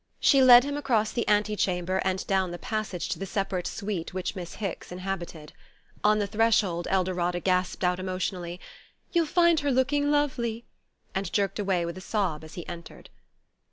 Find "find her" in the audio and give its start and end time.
9.27-9.71